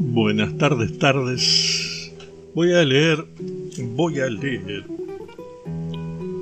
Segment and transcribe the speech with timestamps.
[0.00, 2.12] Buenas tardes, tardes.
[2.56, 3.24] Voy a leer,
[3.94, 4.84] voy a leer,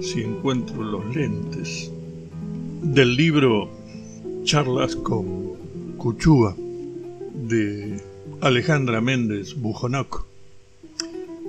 [0.01, 1.93] si encuentro los lentes,
[2.83, 3.69] del libro
[4.45, 5.60] Charlas con
[6.01, 8.01] Cuchúa de
[8.41, 10.25] Alejandra Méndez Bujonoc.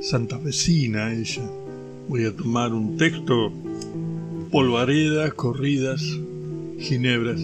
[0.01, 1.49] Santa vecina ella.
[2.09, 3.53] Voy a tomar un texto,
[4.51, 6.01] polvaredas, corridas,
[6.79, 7.39] ginebras.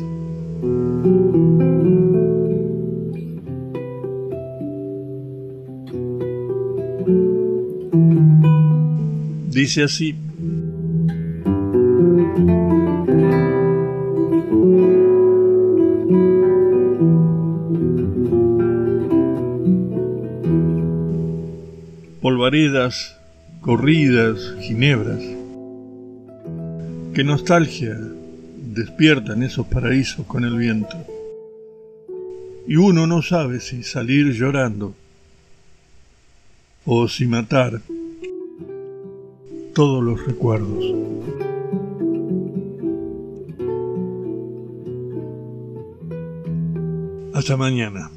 [9.50, 10.14] Dice así.
[22.28, 23.16] Polvaredas,
[23.62, 25.24] corridas, ginebras.
[27.14, 27.98] Qué nostalgia
[28.58, 30.98] despiertan esos paraísos con el viento.
[32.68, 34.94] Y uno no sabe si salir llorando
[36.84, 37.80] o si matar
[39.74, 40.84] todos los recuerdos.
[47.34, 48.12] Hasta mañana.